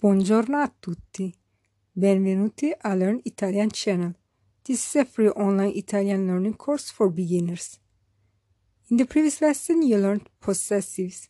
Buongiorno 0.00 0.58
a 0.58 0.72
tutti. 0.78 1.34
Benvenuti 1.90 2.72
a 2.82 2.94
Learn 2.94 3.18
Italian 3.24 3.68
channel. 3.68 4.14
This 4.62 4.86
is 4.86 4.94
a 4.94 5.04
free 5.04 5.28
online 5.30 5.72
Italian 5.74 6.24
learning 6.24 6.56
course 6.56 6.92
for 6.92 7.10
beginners. 7.10 7.80
In 8.90 8.96
the 8.96 9.06
previous 9.06 9.40
lesson, 9.40 9.82
you 9.82 9.98
learned 9.98 10.30
possessives. 10.38 11.28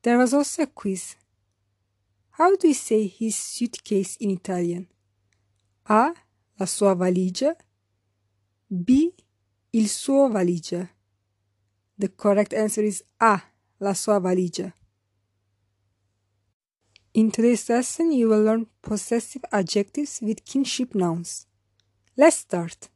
There 0.00 0.16
was 0.16 0.32
also 0.32 0.62
a 0.62 0.66
quiz. 0.68 1.16
How 2.38 2.56
do 2.56 2.68
you 2.68 2.72
say 2.72 3.06
his 3.06 3.36
suitcase 3.36 4.16
in 4.18 4.30
Italian? 4.30 4.88
A. 5.86 6.14
La 6.58 6.64
sua 6.64 6.94
valigia. 6.94 7.56
B. 8.70 9.12
Il 9.72 9.88
suo 9.88 10.30
valigia. 10.30 10.88
The 11.98 12.08
correct 12.08 12.54
answer 12.54 12.84
is 12.84 13.04
A. 13.20 13.42
La 13.80 13.92
sua 13.92 14.18
valigia. 14.18 14.72
In 17.14 17.30
today's 17.30 17.68
lesson, 17.68 18.10
you 18.10 18.30
will 18.30 18.42
learn 18.42 18.68
possessive 18.80 19.44
adjectives 19.52 20.20
with 20.22 20.46
kinship 20.46 20.94
nouns. 20.94 21.46
Let's 22.16 22.36
start. 22.38 22.88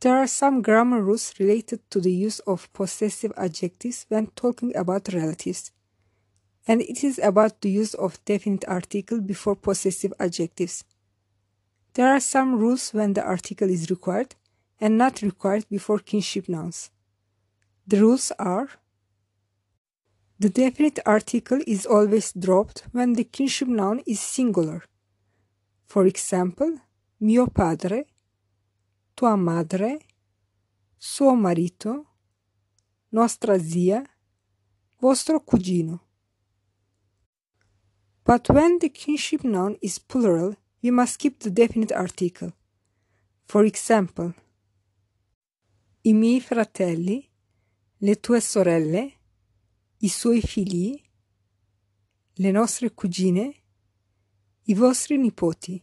There 0.00 0.16
are 0.16 0.26
some 0.26 0.62
grammar 0.62 1.02
rules 1.02 1.34
related 1.38 1.80
to 1.90 2.00
the 2.00 2.10
use 2.10 2.38
of 2.46 2.72
possessive 2.72 3.34
adjectives 3.36 4.06
when 4.08 4.28
talking 4.28 4.74
about 4.74 5.12
relatives, 5.12 5.72
and 6.66 6.80
it 6.80 7.04
is 7.04 7.18
about 7.18 7.60
the 7.60 7.68
use 7.68 7.92
of 7.92 8.24
definite 8.24 8.64
article 8.66 9.20
before 9.20 9.56
possessive 9.56 10.14
adjectives. 10.18 10.84
There 11.92 12.08
are 12.08 12.20
some 12.20 12.58
rules 12.58 12.94
when 12.94 13.12
the 13.12 13.22
article 13.22 13.68
is 13.68 13.90
required 13.90 14.36
and 14.80 14.96
not 14.96 15.20
required 15.20 15.66
before 15.68 15.98
kinship 15.98 16.48
nouns. 16.48 16.90
The 17.86 18.00
rules 18.00 18.32
are 18.38 18.70
the 20.38 20.48
definite 20.48 20.98
article 21.06 21.60
is 21.66 21.86
always 21.86 22.32
dropped 22.32 22.84
when 22.92 23.12
the 23.12 23.24
kinship 23.24 23.68
noun 23.68 24.00
is 24.06 24.20
singular. 24.20 24.82
For 25.86 26.06
example, 26.06 26.80
mio 27.20 27.46
padre, 27.46 28.06
tua 29.14 29.36
madre, 29.36 29.98
suo 30.98 31.36
marito, 31.36 32.06
nostra 33.12 33.58
zia, 33.58 34.04
vostro 35.00 35.38
cugino. 35.40 36.00
But 38.24 38.48
when 38.48 38.78
the 38.78 38.88
kinship 38.88 39.44
noun 39.44 39.76
is 39.80 39.98
plural, 39.98 40.56
we 40.82 40.90
must 40.90 41.18
keep 41.18 41.38
the 41.40 41.50
definite 41.50 41.92
article. 41.92 42.52
For 43.46 43.64
example, 43.64 44.34
i 46.02 46.12
miei 46.12 46.40
fratelli, 46.40 47.30
le 47.98 48.14
tue 48.16 48.40
sorelle, 48.40 49.12
i 50.04 50.08
suoi 50.10 50.42
figli, 50.42 51.02
le 52.34 52.50
nostre 52.50 52.90
cugine, 52.90 53.54
i 54.64 54.74
vostri 54.74 55.16
nipoti. 55.16 55.82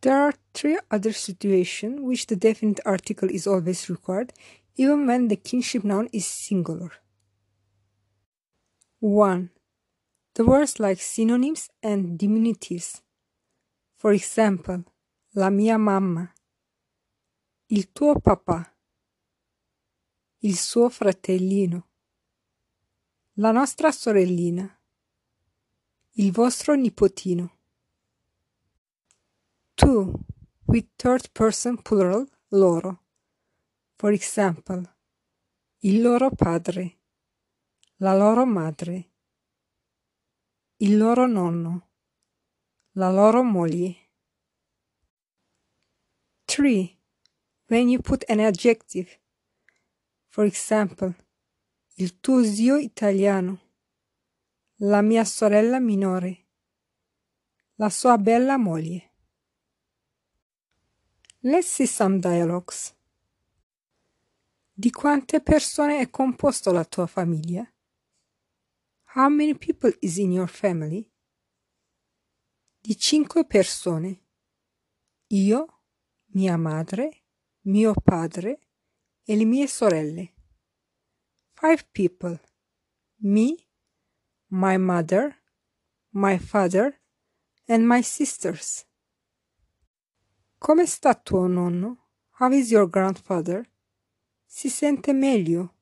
There 0.00 0.14
are 0.14 0.34
three 0.54 0.78
other 0.88 1.12
situations 1.12 2.00
which 2.00 2.24
the 2.28 2.36
definite 2.36 2.80
article 2.86 3.28
is 3.28 3.46
always 3.46 3.90
required, 3.90 4.32
even 4.76 5.06
when 5.06 5.28
the 5.28 5.36
kinship 5.36 5.84
noun 5.84 6.08
is 6.12 6.24
singular. 6.24 7.02
1. 9.00 9.50
The 10.32 10.44
words 10.44 10.78
like 10.78 11.02
synonyms 11.02 11.68
and 11.82 12.18
diminutives. 12.18 13.02
For 13.96 14.14
example, 14.14 14.84
la 15.34 15.50
mia 15.50 15.76
mamma, 15.76 16.32
il 17.66 17.92
tuo 17.92 18.14
papà, 18.18 18.64
il 20.38 20.56
suo 20.56 20.88
fratellino. 20.88 21.89
La 23.40 23.52
nostra 23.52 23.90
sorellina. 23.90 24.68
Il 26.16 26.30
vostro 26.30 26.74
nipotino. 26.74 27.56
2. 29.76 30.12
With 30.66 30.88
third 30.96 31.30
person 31.32 31.80
plural 31.80 32.28
loro. 32.48 33.02
For 33.96 34.12
example, 34.12 34.82
il 35.78 36.02
loro 36.02 36.28
padre, 36.28 36.98
la 38.00 38.14
loro 38.14 38.44
madre, 38.44 39.10
il 40.76 40.98
loro 40.98 41.26
nonno, 41.26 41.88
la 42.90 43.10
loro 43.10 43.42
moglie. 43.42 43.96
3. 46.44 46.94
When 47.68 47.88
you 47.88 48.02
put 48.02 48.22
an 48.28 48.40
adjective. 48.40 49.18
For 50.28 50.44
example, 50.44 51.14
il 51.94 52.20
tuo 52.20 52.42
zio 52.42 52.76
italiano, 52.76 53.60
la 54.76 55.02
mia 55.02 55.24
sorella 55.24 55.80
minore, 55.80 56.46
la 57.74 57.90
sua 57.90 58.16
bella 58.16 58.56
moglie. 58.56 59.12
Let's 61.40 61.68
see 61.68 61.86
some 61.86 62.18
dialogues. 62.18 62.94
Di 64.72 64.90
quante 64.90 65.42
persone 65.42 66.00
è 66.00 66.08
composto 66.08 66.72
la 66.72 66.84
tua 66.84 67.06
famiglia? 67.06 67.70
How 69.14 69.28
many 69.28 69.56
people 69.56 69.94
is 70.00 70.16
in 70.16 70.32
your 70.32 70.48
family? 70.48 71.10
Di 72.80 72.96
cinque 72.96 73.44
persone. 73.44 74.24
Io, 75.28 75.82
mia 76.32 76.56
madre, 76.56 77.24
mio 77.62 77.92
padre 77.92 78.68
e 79.22 79.36
le 79.36 79.44
mie 79.44 79.66
sorelle 79.66 80.34
five 81.60 81.84
people 81.92 82.38
me, 83.20 83.68
my 84.48 84.78
mother, 84.78 85.36
my 86.10 86.38
father, 86.38 86.94
and 87.68 87.86
my 87.86 88.00
sisters. 88.00 88.86
Come 90.58 90.86
sta 90.86 91.12
tuo 91.12 91.48
nonno? 91.48 91.98
How 92.38 92.50
is 92.50 92.70
your 92.70 92.86
grandfather? 92.86 93.66
Si 94.46 94.70
sente 94.70 95.12
meglio. 95.12 95.74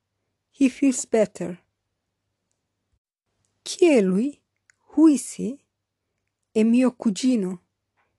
He 0.51 0.67
feels 0.67 1.05
better. 1.05 1.59
Chi 3.63 3.85
è 3.85 4.01
lui? 4.01 4.41
Who 4.95 5.07
is 5.07 5.35
he? 5.35 5.63
È 6.53 6.63
mio 6.63 6.91
cugino. 6.91 7.61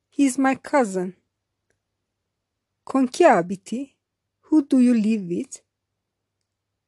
He 0.08 0.24
is 0.24 0.38
my 0.38 0.56
cousin. 0.56 1.14
Con 2.84 3.06
chi 3.08 3.24
abiti? 3.24 3.96
Who 4.48 4.62
do 4.62 4.78
you 4.78 4.94
live 4.94 5.26
with? 5.28 5.62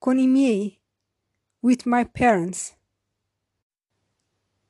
Con 0.02 0.18
i 0.18 0.26
miei, 0.26 0.80
with 1.62 1.86
my 1.86 2.02
parents. 2.02 2.74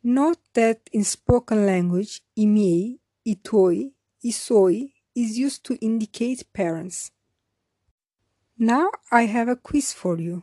Note 0.02 0.38
that 0.52 0.90
in 0.92 1.04
spoken 1.04 1.64
language, 1.64 2.20
i 2.36 2.44
miei, 2.44 3.00
i 3.24 3.34
tuoi, 3.42 3.94
i 4.22 4.30
suoi 4.30 4.92
is 5.14 5.38
used 5.38 5.64
to 5.64 5.74
indicate 5.80 6.52
parents. 6.52 7.12
Now 8.58 8.90
I 9.10 9.22
have 9.22 9.48
a 9.48 9.56
quiz 9.56 9.94
for 9.94 10.20
you. 10.20 10.42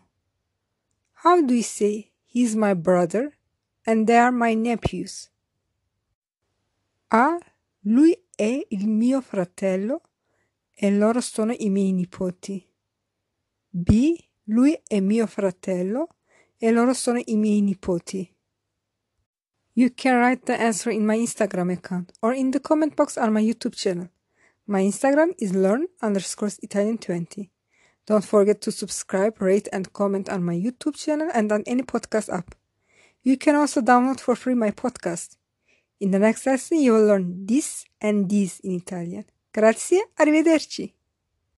How 1.21 1.39
do 1.41 1.53
you 1.53 1.63
say 1.63 2.11
he's 2.25 2.55
my 2.55 2.73
brother 2.73 3.33
and 3.85 4.07
they 4.07 4.17
are 4.17 4.31
my 4.31 4.55
nephews? 4.55 5.29
A. 7.11 7.37
Lui 7.85 8.15
è 8.35 8.65
il 8.69 8.87
mio 8.87 9.21
fratello 9.21 10.01
e 10.75 10.89
loro 10.89 11.21
sono 11.21 11.53
i 11.53 11.69
miei 11.69 11.93
nipoti. 11.93 12.65
B. 13.71 14.28
Lui 14.49 14.75
è 14.87 14.99
mio 14.99 15.27
fratello 15.27 16.07
e 16.57 16.71
loro 16.71 16.93
sono 16.93 17.21
i 17.23 17.35
miei 17.35 17.61
nipoti. 17.61 18.35
You 19.73 19.91
can 19.93 20.17
write 20.17 20.45
the 20.45 20.57
answer 20.57 20.91
in 20.91 21.05
my 21.05 21.19
Instagram 21.19 21.69
account 21.69 22.11
or 22.21 22.33
in 22.33 22.49
the 22.49 22.59
comment 22.59 22.95
box 22.95 23.15
on 23.17 23.31
my 23.31 23.41
YouTube 23.41 23.75
channel. 23.75 24.09
My 24.65 24.81
Instagram 24.81 25.35
is 25.37 25.51
learn 25.53 25.87
underscore 26.01 26.51
Italian 26.61 26.97
20. 26.97 27.51
Don't 28.07 28.25
forget 28.25 28.59
to 28.61 28.71
subscribe, 28.71 29.39
rate, 29.39 29.69
and 29.71 29.93
comment 29.93 30.27
on 30.29 30.43
my 30.43 30.55
YouTube 30.55 30.95
channel 30.95 31.29
and 31.31 31.51
on 31.51 31.61
any 31.67 31.83
podcast 31.83 32.33
app. 32.33 32.55
You 33.21 33.37
can 33.37 33.55
also 33.55 33.81
download 33.81 34.19
for 34.19 34.35
free 34.35 34.55
my 34.55 34.71
podcast. 34.71 35.37
In 35.99 36.09
the 36.09 36.17
next 36.17 36.47
lesson, 36.47 36.79
you 36.79 36.93
will 36.93 37.05
learn 37.05 37.45
this 37.45 37.85
and 38.01 38.27
this 38.27 38.59
in 38.61 38.71
Italian. 38.71 39.25
Grazie, 39.53 40.01
arrivederci. 40.17 40.98